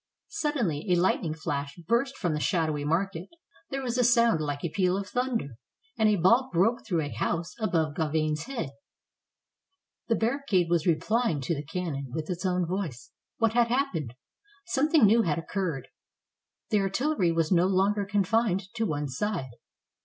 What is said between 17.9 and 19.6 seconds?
confined to one side.